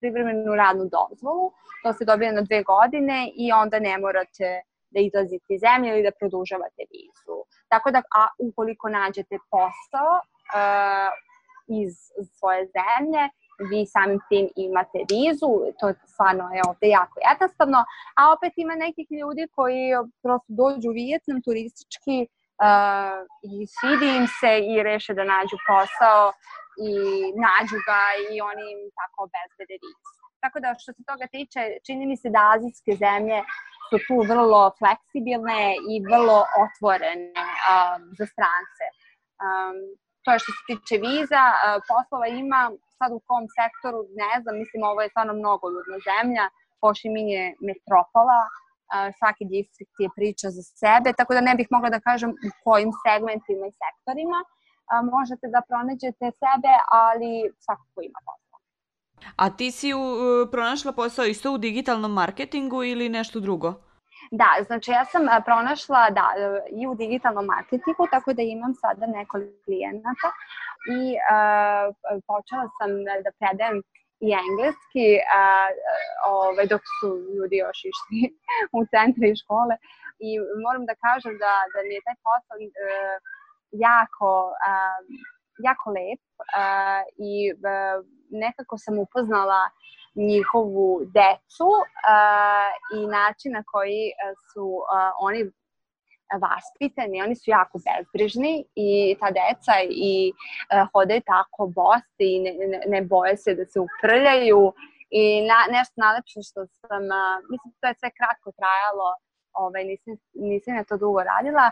[0.00, 1.52] privremenu radnu dozvolu.
[1.82, 4.48] To se dobija na dve godine i onda ne morate
[4.90, 7.36] da izlazite iz zemlje ili da produžavate vizu.
[7.68, 11.10] Tako da, a ukoliko nađete posao uh,
[11.82, 11.94] iz
[12.38, 13.22] svoje zemlje,
[13.70, 17.78] vi samim tim imate vizu, to stvarno je ovde jako jednostavno,
[18.18, 19.82] a opet ima nekih ljudi koji
[20.22, 22.16] prosto dođu u Vijetnam turistički
[22.64, 23.18] uh,
[23.50, 26.24] i svidi im se i reše da nađu posao
[26.88, 26.92] i
[27.46, 30.10] nađu ga i oni im tako obezbede vizu.
[30.42, 33.38] Tako da što se toga tiče, čini mi se da azijske zemlje
[33.88, 38.84] su tu vrlo fleksibilne i vrlo otvorene um, za strance.
[39.44, 39.76] Um,
[40.22, 41.58] to je što se tiče viza, uh,
[41.90, 42.62] poslova ima
[42.98, 46.46] sad u kom sektoru, ne znam, mislim ovo je stvarno mnogo ljudna zemlja,
[47.14, 48.40] Minh je metropola,
[49.18, 52.90] svaki distrikt je priča za sebe, tako da ne bih mogla da kažem u kojim
[53.04, 54.38] segmentima i sektorima,
[55.14, 56.72] možete da pronađete sebe,
[57.04, 57.30] ali
[57.64, 58.56] svakako ima posla.
[59.36, 60.02] A ti si u,
[60.52, 63.74] pronašla posao isto u digitalnom marketingu ili nešto drugo?
[64.30, 66.26] Da, znači ja sam pronašla da,
[66.70, 70.28] i u digitalnom marketingu, tako da imam sada nekoliko klijenata
[70.98, 71.84] i uh,
[72.26, 72.90] počela sam
[73.24, 73.82] da predajem
[74.26, 75.70] i engleski, uh,
[76.36, 78.20] ovaj, dok su ljudi još išli
[78.78, 79.74] u centre i škole.
[80.28, 80.30] I
[80.64, 83.16] moram da kažem da, da mi je taj posao uh,
[83.88, 84.30] jako,
[84.68, 85.04] um,
[85.68, 87.96] jako lep uh, i uh,
[88.44, 89.62] nekako sam upoznala
[90.30, 94.02] njihovu decu uh, i način na koji
[94.52, 95.40] su uh, oni
[96.44, 102.52] vaspitani, oni su jako bezbrižni i ta deca i uh, hode tako bosti i ne,
[102.72, 104.72] ne, ne boje se da se uprljaju
[105.10, 109.08] i na, nešto najlepše što sam, uh, mislim to je sve kratko trajalo,
[109.62, 111.66] ovaj, nisam, nisam ja to dugo radila,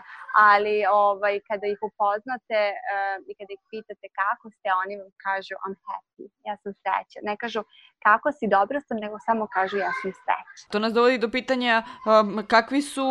[0.51, 5.53] ali ovaj, kada ih upoznate uh, i kada ih pitate kako ste, oni vam kažu
[5.63, 7.19] I'm happy, ja sam sreća.
[7.29, 7.61] Ne kažu
[8.05, 10.63] kako si, dobro sam, nego samo kažu ja sam sreća.
[10.71, 13.07] To nas dovodi do pitanja um, kakvi su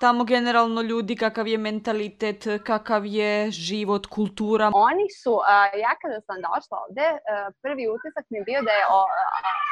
[0.00, 4.70] tamo generalno ljudi, kakav je mentalitet, kakav je život, kultura?
[4.74, 5.44] Oni su, uh,
[5.84, 7.18] ja kada sam došla ovde, uh,
[7.62, 9.18] prvi utisak mi je bio da je uh,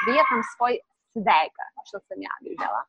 [0.06, 0.74] Vijetnam svoj
[1.12, 2.82] svega što sam ja videla.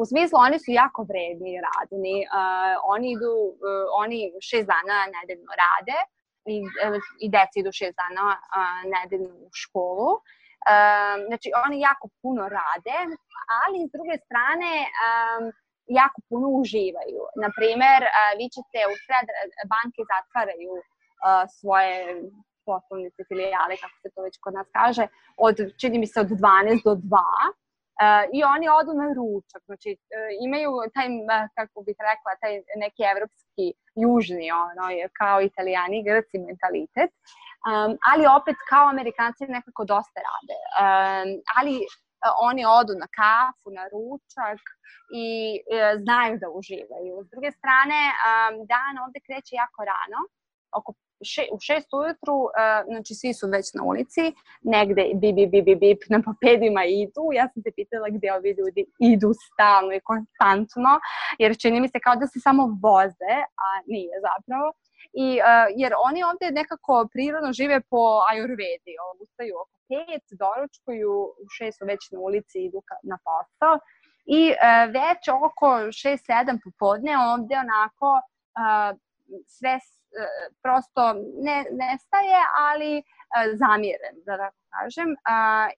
[0.00, 2.16] U smislu, oni su jako vredni i radni.
[2.26, 3.34] Uh, oni idu,
[3.66, 5.98] uh, oni šest dana nedeljno rade
[6.54, 10.10] i, uh, i deca idu šest dana uh, nedeljno u školu.
[10.14, 12.98] Uh, znači, oni jako puno rade,
[13.62, 14.72] ali s druge strane
[15.04, 15.44] um,
[16.00, 17.22] jako puno uživaju.
[17.44, 19.26] Naprimer, uh, vi ćete u sred
[19.72, 21.94] banke zatvaraju uh, svoje
[22.68, 25.04] poslovnice filijale, kako se to već kod nas kaže,
[25.46, 27.22] od, čini mi se, od 12 do 2
[27.54, 27.67] Uh,
[28.36, 33.02] I oni odu na ručak, znači uh, imaju taj, uh, kako bih rekla, taj neki
[33.12, 33.66] evropski,
[34.04, 34.84] južni, ono,
[35.20, 37.10] kao italijani, grci mentalitet,
[37.68, 40.58] um, ali opet kao amerikanci nekako dosta rade.
[40.82, 41.74] Um, ali
[42.48, 44.62] oni odu na kafu, na ručak
[45.22, 45.28] i
[45.60, 47.14] uh, znaju da uživaju.
[47.26, 50.20] S druge strane, um, dan ovde kreće jako rano,
[50.78, 50.90] oko
[51.24, 52.50] še, u šest ujutru, uh,
[52.86, 57.24] znači svi su već na ulici, negde bip, bip, bip, bip, na popedima idu.
[57.32, 60.92] Ja sam se pitala gde ovi ljudi idu stalno i konstantno,
[61.38, 64.72] jer čini mi se kao da se samo voze, a nije zapravo.
[65.12, 71.46] I, uh, jer oni ovde nekako prirodno žive po ajurvedi, ustaju oko pet, doručkuju, u
[71.56, 73.74] šest su već na ulici, idu ka, na posao.
[74.38, 74.56] I uh,
[74.98, 78.90] već oko 6-7 popodne ovde onako uh,
[79.46, 79.74] sve
[80.62, 81.02] prosto
[81.46, 82.40] ne, nestaje,
[82.70, 83.02] ali e,
[83.60, 85.10] zamiren, da tako kažem.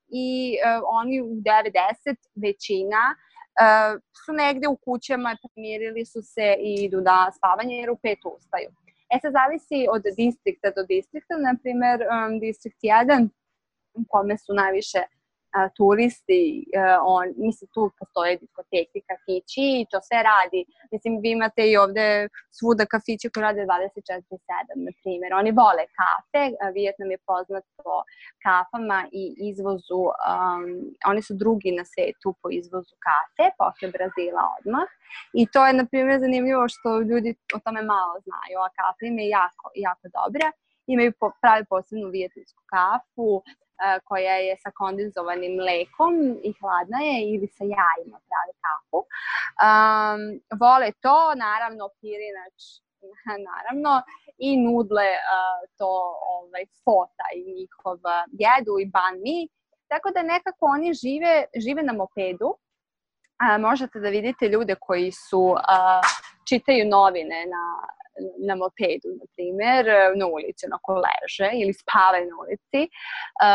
[0.08, 3.02] I e, oni u 90 većina
[4.24, 8.70] su negde u kućama, pomirili su se i idu na spavanje jer u pet ustaju.
[9.14, 11.98] E sad zavisi od distrikta do distrikta, na primer
[12.40, 13.28] distrikt 1
[13.94, 14.98] u kome su najviše
[15.58, 16.42] a, turisti,
[16.76, 20.60] a, on, mislim tu postoje diskoteke, kafići i to sve radi.
[20.92, 22.06] Mislim, vi imate i ovde
[22.58, 23.66] svuda kafiće koji rade 24-7,
[24.86, 25.30] na primjer.
[25.40, 26.42] Oni vole kafe,
[26.76, 27.94] Vijetnam je poznat po
[28.44, 30.64] kafama i izvozu, um,
[31.10, 34.88] oni su drugi na svetu po izvozu kafe, posle Brazila odmah.
[35.40, 39.18] I to je, na primjer, zanimljivo što ljudi o tome malo znaju, a kafa im
[39.22, 40.48] je jako, jako dobra
[40.94, 43.30] imaju po, pravi posebnu vijetnamsku kafu,
[44.04, 46.14] koja je sa kondenzovanim mlekom
[46.48, 49.00] i hladna je ili sa jajima pravi kafu.
[49.66, 50.20] Um,
[50.62, 52.58] vole to, naravno pirinač
[53.50, 54.02] naravno
[54.38, 55.90] i nudle uh, to
[56.38, 57.98] ovaj fota i njihov
[58.44, 59.48] jedu i ban mi.
[59.88, 62.54] Tako da nekako oni žive, žive na mopedu.
[63.38, 66.00] A, možete da vidite ljude koji su a,
[66.48, 67.64] čitaju novine na
[68.48, 69.84] na mopedu, na primer,
[70.20, 72.80] na ulici, onako leže ili spavaju na ulici.
[72.84, 73.52] E,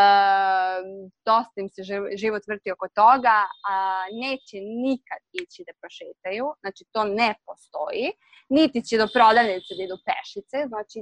[1.30, 1.82] dosta im se
[2.24, 3.38] život vrti oko toga,
[3.72, 3.76] a
[4.24, 8.08] neće nikad ići da prošetaju, znači to ne postoji,
[8.50, 10.98] niti će do prodavnice da idu pešice, znači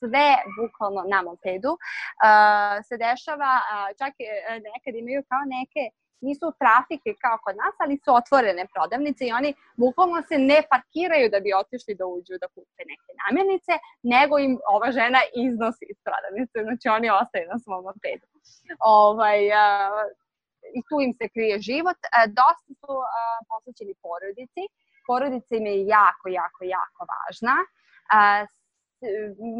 [0.00, 0.28] sve
[0.58, 4.28] bukvalno na mopedu uh, se dešava, uh, čak uh,
[4.68, 5.82] nekad imaju kao neke
[6.26, 9.50] nisu trafike kao kod nas, ali su otvorene prodavnice i oni
[9.82, 13.72] bukvalno se ne parkiraju da bi otišli da uđu da kupe neke namirnice,
[14.14, 18.26] nego im ova žena iznosi iz prodavnice, znači oni ostaju na svom mopedu.
[19.04, 20.00] Ovaj, uh,
[20.78, 22.00] I tu im se krije život.
[22.04, 23.06] Uh, dosta su uh,
[23.50, 24.62] posvećeni porodici.
[25.06, 27.56] Porodica im je jako, jako, jako važna.
[28.16, 28.42] Uh,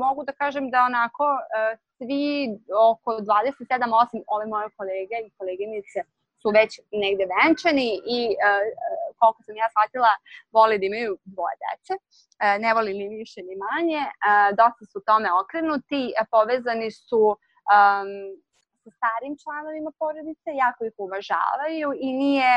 [0.04, 1.24] mogu da kažem da onako
[1.96, 2.26] svi
[2.90, 5.98] oko 27, osim ove moje kolege i koleginice
[6.42, 8.62] su već negde venčani i uh,
[9.18, 10.12] koliko sam ja shvatila,
[10.56, 11.94] vole da imaju dvoje dece.
[11.94, 14.02] Uh, ne voli ni više ni manje.
[14.60, 16.02] Dosta su tome okrenuti,
[16.34, 17.22] povezani su
[17.74, 18.10] um,
[18.82, 22.54] sa starim članovima porodice, jako ih uvažavaju i nije,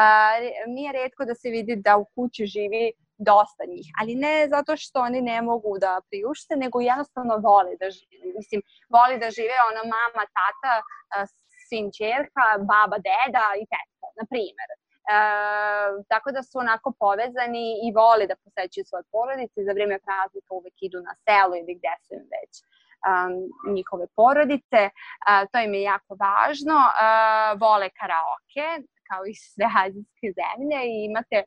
[0.00, 0.34] uh,
[0.74, 5.00] nije redko da se vidi da u kući živi dosta njih, ali ne zato što
[5.00, 8.26] oni ne mogu da priušte, nego jednostavno vole da žive.
[8.38, 8.60] Mislim,
[8.96, 10.74] voli da žive ona mama, tata,
[11.68, 14.68] sin, čerka, baba, deda i tetka, na primer.
[14.74, 15.18] E,
[16.12, 20.76] tako da su onako povezani i vole da posećuju svoje porodice za vreme praznika uvek
[20.88, 22.52] idu na selo ili gde su im već
[23.06, 23.34] um,
[23.74, 24.82] njihove porodice.
[25.28, 26.78] Uh, to im je jako važno.
[26.88, 28.66] Uh, vole karaoke,
[29.08, 31.38] kao i sve azijske zemlje i imate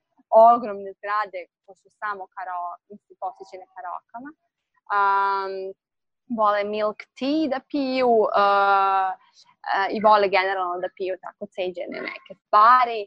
[0.52, 4.30] ogromne zgrade koje su samo karaoke, posvećene karaokama.
[4.96, 5.54] Um,
[6.38, 9.10] vole milk tea da piju uh,
[9.92, 13.02] i vole generalno da piju tako ceđene neke stvari.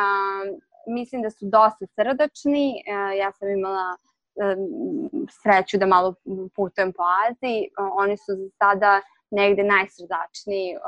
[0.00, 0.60] Um,
[0.96, 2.66] mislim da su dosta srdačni.
[2.74, 3.88] Uh, ja sam imala
[4.34, 6.14] um, sreću da malo
[6.56, 7.68] putujem po Aziji.
[7.78, 10.82] Uh, oni su za sada negde najsrdačniji uh,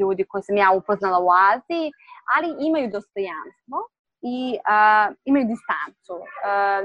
[0.00, 1.92] ljudi koje sam ja upoznala u Aziji,
[2.36, 3.78] ali imaju dostojanstvo
[4.22, 6.14] i uh, imaju distancu.
[6.22, 6.82] Uh,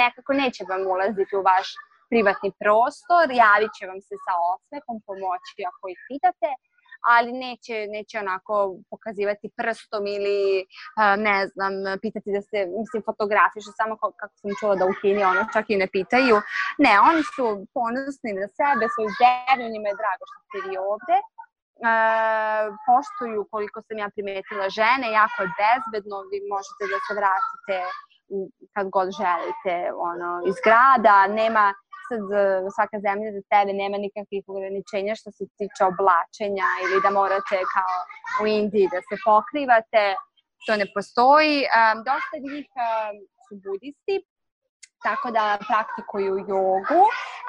[0.00, 1.68] nekako neće vam ulaziti u vaš
[2.10, 6.50] privatni prostor, javit će vam se sa osmehom, pomoći ako ih pitate,
[7.14, 8.54] ali neće, neće onako
[8.90, 10.38] pokazivati prstom ili
[11.26, 11.72] ne znam,
[12.04, 15.80] pitati da se, mislim, fotografišu samo kako sam čula da u Kini ono čak i
[15.82, 16.36] ne pitaju.
[16.84, 17.44] Ne, oni su
[17.76, 21.16] ponosni na sebe, svoju zemlju, njima je drago što ste vi ovde.
[21.20, 21.24] E,
[22.88, 27.78] poštuju, koliko sam ja primetila, žene, jako je bezbedno, vi možete da se vratite
[28.74, 29.74] kad god želite
[30.10, 31.66] ono, iz grada, nema
[32.08, 32.22] sad
[32.76, 37.96] svaka zemlja za tebe nema nikakvih ograničenja što se tiče oblačenja ili da morate kao
[38.42, 40.04] u Indiji da se pokrivate,
[40.66, 41.56] to ne postoji.
[41.76, 44.16] Um, dosta njih um, su budisti,
[45.06, 47.02] tako da praktikuju jogu,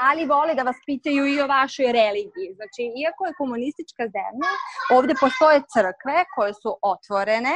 [0.07, 2.49] ali vole da vas pitaju i o vašoj religiji.
[2.57, 4.51] Znači, iako je komunistička zemlja,
[4.97, 7.55] ovde postoje crkve koje su otvorene,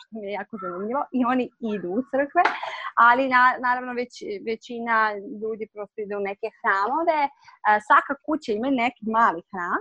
[0.00, 2.42] što mi je jako zanimljivo, i oni idu u crkve,
[2.96, 4.12] ali na, naravno već,
[4.46, 4.96] većina
[5.42, 7.20] ljudi prosto ide u neke hramove.
[7.86, 9.80] Svaka kuća ima neki mali hram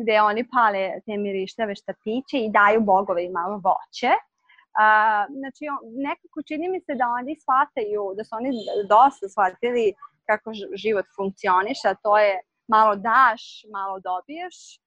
[0.00, 4.12] gde oni pale te mirištave štapiće i daju bogove i malo voće.
[4.80, 5.64] Uh, znači,
[6.08, 8.50] nekako čini mi se da oni shvataju, da su oni
[8.94, 9.94] dosta shvatili
[10.28, 10.50] kako
[10.84, 12.34] život funkcioniše, a to je
[12.68, 13.42] malo daš,
[13.76, 14.81] malo dobiješ, E,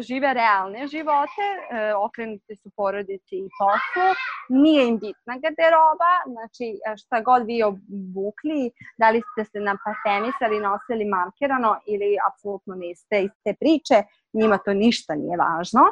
[0.00, 4.08] žive realne živote, e, okrenuti su porodici i poslu,
[4.48, 10.66] nije im bitna garderoba, znači e, šta god vi obukli, da li ste se napatenisali,
[10.68, 13.98] nosili markerano ili apsolutno niste iz te priče,
[14.32, 15.84] njima to ništa nije važno.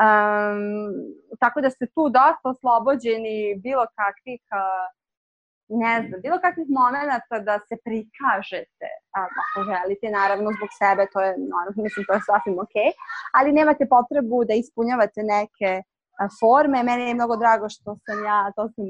[0.00, 0.90] Um,
[1.40, 4.99] tako da ste tu dosta oslobođeni bilo kakvih uh,
[5.70, 8.88] ne znam, bilo kakvih momenta da se prikažete,
[9.42, 12.76] ako želite, naravno zbog sebe, to je, naravno, mislim, to je sasvim ok,
[13.38, 15.70] ali nemate potrebu da ispunjavate neke
[16.40, 16.82] forme.
[16.82, 18.86] Meni je mnogo drago što sam ja, to sam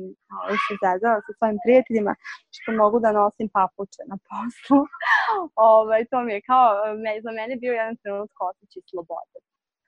[0.64, 2.12] se zezala sa svojim prijateljima,
[2.56, 4.80] što mogu da nosim papuče na poslu.
[5.74, 6.68] ovaj, to mi je kao,
[7.02, 9.38] me, za mene bio jedan trenut osjećaj slobode.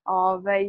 [0.04, 0.64] Ovaj,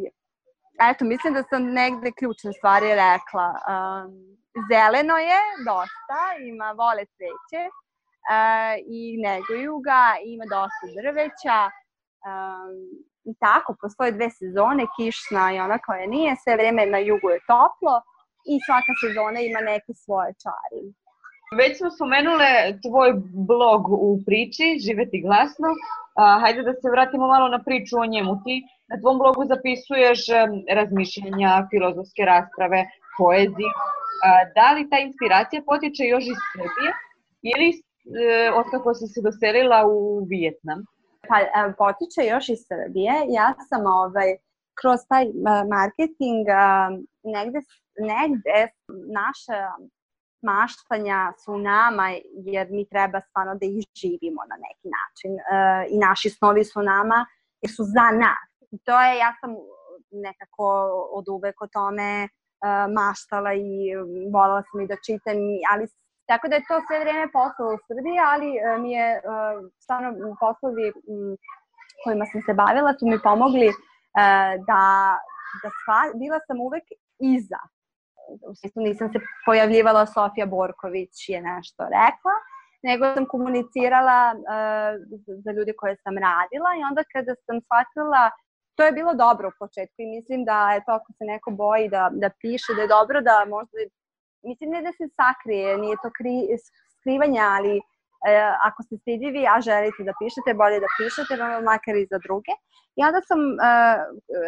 [0.89, 3.47] eto, mislim da sam negde ključne stvari rekla.
[3.73, 11.59] Um, zeleno je dosta, ima vole cveće uh, i neguju ga, ima dosta drveća.
[12.29, 12.73] Um,
[13.29, 17.45] I tako, postoje dve sezone, kišna i ona koja nije, sve vreme na jugu je
[17.53, 17.95] toplo
[18.51, 20.83] i svaka sezona ima neke svoje čari.
[21.59, 22.51] Već smo spomenule
[22.85, 23.09] tvoj
[23.49, 25.69] blog u priči, Živeti glasno.
[26.21, 28.33] A, hajde da se vratimo malo na priču o njemu.
[28.43, 28.55] Ti
[28.89, 30.21] na tvom blogu zapisuješ
[30.79, 32.79] razmišljenja, filozofske rasprave,
[33.17, 33.71] poeziju,
[34.55, 36.91] da li ta inspiracija potiče još iz Srbije
[37.51, 40.79] ili e, otkako si se doselila u Vijetnam?
[41.27, 43.13] Pa, e, potiče još iz Srbije.
[43.29, 44.29] Ja sam ovaj,
[44.79, 45.31] kroz taj e,
[45.75, 46.45] marketing
[47.35, 47.59] negde,
[48.11, 48.59] negde
[49.19, 49.59] naša
[50.51, 52.07] maštanja su nama
[52.51, 55.31] jer mi treba stvarno da ih živimo na neki način
[55.93, 57.25] i naši snovi su nama
[57.61, 58.49] jer su za nas.
[58.71, 59.51] I to je, ja sam
[60.11, 60.65] nekako
[61.13, 62.27] od uvek o tome
[62.97, 63.67] maštala i
[64.33, 65.37] volala sam i da čitam,
[65.71, 65.87] ali
[66.29, 69.21] tako da je to sve vreme posao u Srbiji, ali e, mi je e,
[69.83, 70.09] stvarno
[70.43, 70.85] poslovi
[72.03, 73.73] kojima sam se bavila su mi pomogli e,
[74.69, 74.83] da,
[75.61, 76.85] da sva, bila sam uvek
[77.35, 77.61] iza.
[78.49, 82.35] U smislu nisam se pojavljivala Sofija Borković je nešto rekla,
[82.87, 84.19] nego sam komunicirala
[85.43, 88.23] za ljude koje sam radila i onda kada sam shvatila
[88.75, 91.89] to je bilo dobro u početku i mislim da je to ako se neko boji
[91.89, 93.77] da, da piše, da je dobro da možda,
[94.43, 96.37] mislim ne da se sakrije, nije to kri,
[96.99, 97.81] skrivanje, ali e,
[98.67, 101.33] ako ste stidljivi, a želite da pišete, bolje da pišete,
[101.71, 102.53] makar i za druge.
[102.97, 103.63] I onda sam, e,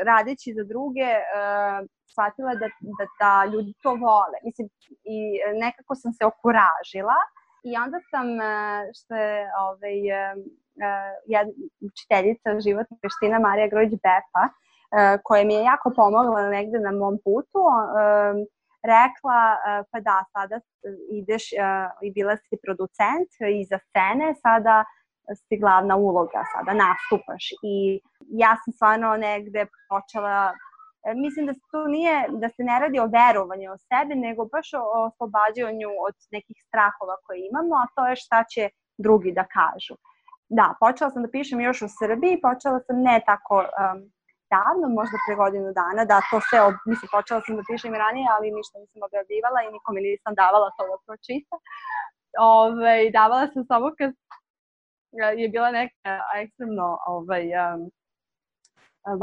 [0.10, 1.22] radići za druge, e,
[2.12, 4.38] shvatila da, da, da ljudi to vole.
[4.48, 4.66] Mislim,
[5.16, 5.18] i
[5.64, 7.20] nekako sam se okuražila
[7.70, 8.54] i onda sam, e,
[8.98, 10.36] što je ovaj, e,
[11.26, 11.54] jedna
[11.88, 17.18] učiteljica životnih veština Marija Grojić Bepa, uh, koja mi je jako pomogla negde na mom
[17.24, 18.36] putu, uh,
[18.94, 19.40] rekla,
[19.92, 20.60] pa da, sada
[21.12, 21.44] ideš
[22.02, 23.30] i bila si producent
[23.62, 24.84] iza scene, sada
[25.48, 27.44] si glavna uloga, sada nastupaš.
[27.64, 30.54] I ja sam stvarno negde počela
[31.14, 34.74] mislim da se tu nije, da se ne radi o verovanju o sebi, nego baš
[34.74, 39.96] o oslobađanju od nekih strahova koje imamo, a to je šta će drugi da kažu
[40.50, 44.00] da, počela sam da pišem još u Srbiji, počela sam ne tako um,
[44.54, 46.76] davno, možda pre godinu dana, da to sve, ob...
[46.86, 50.68] mislim, počela sam da pišem i ranije, ali ništa nisam objavljivala i nikome nisam davala
[50.78, 51.56] to da pročita.
[52.40, 54.12] Ove, davala sam samo kad
[55.42, 57.82] je bila neka ekstremno ovaj, um,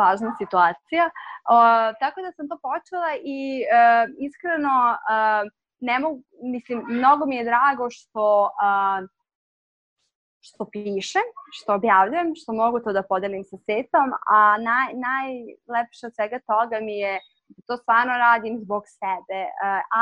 [0.01, 1.05] važna situacija.
[1.55, 1.57] O,
[2.01, 5.43] tako da sam to počela i uh, iskreno uh,
[5.81, 6.23] ne mogu,
[6.55, 9.09] mislim, mnogo mi je drago što uh,
[10.43, 16.15] što pišem, što objavljujem, što mogu to da podelim sa svetom, a naj, najlepše od
[16.15, 19.51] svega toga mi je da to stvarno radim zbog sebe, e,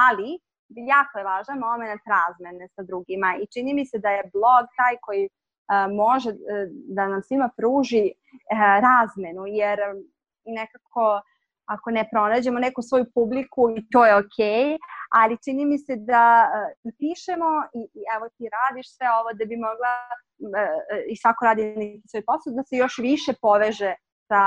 [0.08, 0.38] ali
[0.94, 4.96] jako je važan moment razmene sa drugima i čini mi se da je blog taj
[5.02, 5.30] koji e,
[6.02, 6.34] može e,
[6.96, 8.12] da nam svima pruži
[8.88, 9.78] razmenu, jer
[10.44, 11.20] nekako
[11.74, 14.78] ako ne pronađemo neku svoju publiku i to je okej, okay,
[15.20, 19.44] ali čini mi se da uh, pišemo i, i evo ti radiš sve ovo da
[19.50, 23.94] bi mogla uh, i svako radi neki svoj posao da se još više poveže
[24.28, 24.42] sa,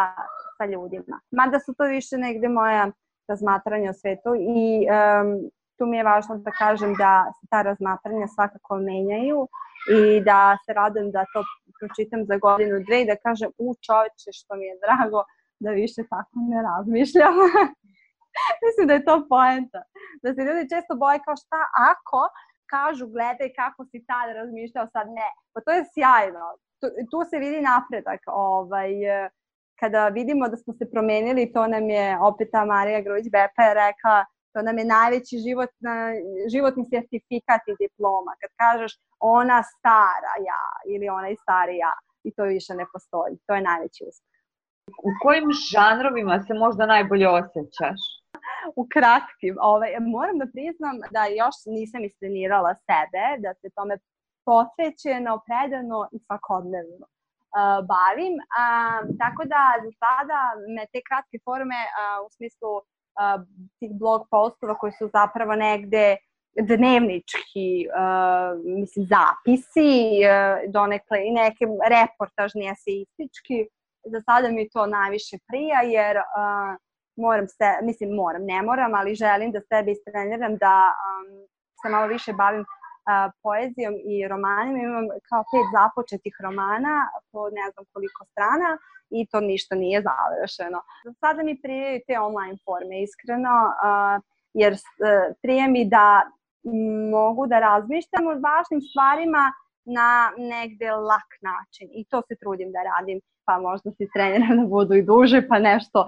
[0.58, 1.16] sa ljudima.
[1.32, 2.92] Mada su to više negde moja
[3.28, 5.30] razmatranja o svetu i um,
[5.78, 9.48] tu mi je važno da kažem da se ta razmatranja svakako menjaju
[9.98, 11.44] i da se radujem da to
[11.80, 15.24] pročitam za godinu, dve i da kažem u čoveče što mi je drago
[15.60, 17.36] da više tako ne razmišljam.
[18.66, 19.82] Mislim da je to poenta.
[20.24, 21.60] Da se ljudi često boje kao šta
[21.92, 22.22] ako
[22.74, 25.30] kažu gledaj kako si tad razmišljao, sad ne.
[25.54, 26.46] Pa to je sjajno.
[26.80, 28.22] Tu, tu se vidi napredak.
[28.28, 28.92] Ovaj,
[29.80, 34.26] kada vidimo da smo se promenili, to nam je opet ta Marija Gruć-Bepa je rekla
[34.54, 35.72] to nam je najveći život,
[36.54, 38.32] životni sertifikat i diploma.
[38.42, 41.94] Kad kažeš ona stara ja ili onaj stari ja
[42.24, 43.34] i to više ne postoji.
[43.46, 44.33] To je najveći uspeh.
[44.88, 48.00] U kojim žanrovima se možda najbolje osjećaš?
[48.76, 49.58] u kratkim.
[49.62, 53.98] Ovaj, moram da priznam da još nisam istrenirala sebe, da se tome
[54.46, 58.36] posvećeno, predano i svakodnevno uh, bavim.
[58.60, 60.40] Uh, tako da za sada
[60.76, 62.84] me te kratke forme uh, u smislu uh,
[63.80, 66.18] tih blog postova koji su zapravo negde
[66.72, 71.64] dnevnički, uh, mislim, zapisi, uh, donekle i neke
[71.96, 73.58] reportažni, eseistički.
[74.06, 76.78] Za sada mi to najviše prija, jer uh,
[77.16, 81.48] moram se, mislim moram, ne moram, ali želim da sebe istreniram da um,
[81.82, 84.80] se malo više bavim uh, poezijom i romanima.
[84.80, 86.96] Imam kao pet započetih romana
[87.32, 88.78] po ne znam koliko strana
[89.10, 90.80] i to ništa nije završeno.
[91.06, 94.24] Za sada mi prijaju te online forme, iskreno, uh,
[94.54, 94.80] jer uh,
[95.42, 96.08] prije mi da
[97.12, 99.44] mogu da razmišljam o važnim stvarima
[99.86, 104.66] na negde lak način i to se trudim da radim pa možda si treniram da
[104.68, 106.08] budu i duže, pa nešto uh,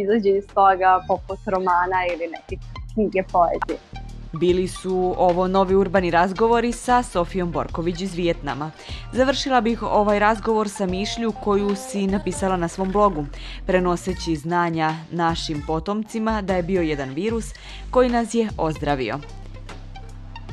[0.00, 2.56] izađe iz toga poput romana ili neke
[2.94, 3.78] knjige poezije.
[4.32, 8.70] Bili su ovo novi urbani razgovori sa Sofijom Borković iz Vijetnama.
[9.12, 13.24] Završila bih ovaj razgovor sa mišlju koju si napisala na svom blogu,
[13.66, 17.54] prenoseći znanja našim potomcima da je bio jedan virus
[17.90, 19.18] koji nas je ozdravio.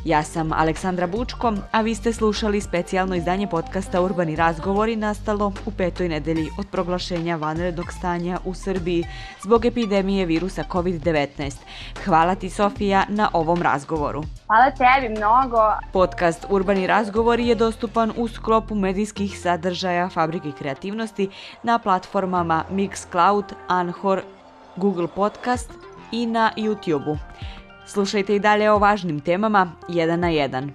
[0.05, 5.71] Ja sam Aleksandra Bučko, a vi ste slušali specijalno izdanje podcasta Urbani razgovori nastalo u
[5.71, 9.03] petoj nedelji od proglašenja vanrednog stanja u Srbiji
[9.43, 11.55] zbog epidemije virusa COVID-19.
[12.05, 14.23] Hvala ti Sofija na ovom razgovoru.
[14.47, 15.57] Hvala tebi mnogo.
[15.93, 21.29] Podcast Urbani razgovori je dostupan u sklopu medijskih sadržaja Fabrike kreativnosti
[21.63, 24.21] na platformama Mixcloud, Anchor,
[24.75, 25.71] Google Podcast
[26.11, 27.17] i na YouTube-u.
[27.85, 30.71] Slušajte i dalje o važnim temama jedan na jedan.